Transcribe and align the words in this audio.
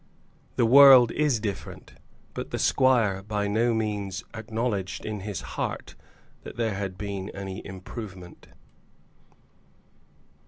The 0.55 0.65
world 0.65 1.11
is 1.11 1.39
different; 1.39 1.93
but 2.33 2.49
the 2.49 2.57
squire 2.57 3.21
by 3.21 3.45
no 3.47 3.71
means 3.71 4.23
acknowledged 4.33 5.05
in 5.05 5.19
his 5.19 5.41
heart 5.41 5.93
that 6.41 6.57
there 6.57 6.73
had 6.73 6.97
been 6.97 7.29
any 7.35 7.63
improvement. 7.63 8.47